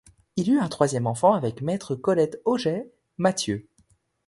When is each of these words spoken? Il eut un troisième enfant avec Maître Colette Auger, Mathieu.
Il 0.35 0.49
eut 0.49 0.57
un 0.57 0.67
troisième 0.67 1.05
enfant 1.05 1.33
avec 1.35 1.61
Maître 1.61 1.93
Colette 1.93 2.41
Auger, 2.45 2.91
Mathieu. 3.19 3.69